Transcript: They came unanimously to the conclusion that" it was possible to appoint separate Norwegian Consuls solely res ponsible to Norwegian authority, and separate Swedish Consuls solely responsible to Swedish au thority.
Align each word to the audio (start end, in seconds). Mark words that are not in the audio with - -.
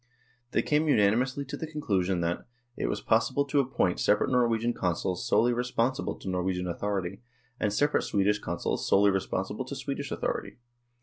They 0.49 0.63
came 0.63 0.87
unanimously 0.87 1.45
to 1.45 1.55
the 1.55 1.67
conclusion 1.67 2.21
that" 2.21 2.47
it 2.75 2.87
was 2.87 3.01
possible 3.01 3.45
to 3.45 3.59
appoint 3.59 3.99
separate 3.99 4.31
Norwegian 4.31 4.73
Consuls 4.73 5.23
solely 5.27 5.53
res 5.53 5.71
ponsible 5.71 6.19
to 6.21 6.27
Norwegian 6.27 6.65
authority, 6.67 7.21
and 7.59 7.71
separate 7.71 8.01
Swedish 8.01 8.39
Consuls 8.39 8.87
solely 8.87 9.11
responsible 9.11 9.63
to 9.63 9.75
Swedish 9.75 10.11
au 10.11 10.17
thority. 10.17 10.55